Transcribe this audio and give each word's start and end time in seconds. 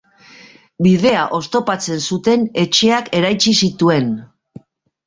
Bidea 0.87 1.25
oztopatzen 1.41 2.01
zuten 2.09 2.49
etxeak 2.65 3.13
eraitsi 3.21 3.57
zituen. 3.65 4.15